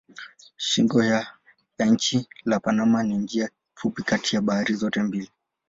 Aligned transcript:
Shingo 0.57 1.03
ya 1.03 1.27
nchi 1.79 2.27
la 2.45 2.59
Panama 2.59 3.03
ni 3.03 3.17
njia 3.17 3.49
fupi 3.75 4.03
kati 4.03 4.35
ya 4.35 4.41
bahari 4.41 4.73
zote 4.73 5.03
mbili. 5.03 5.31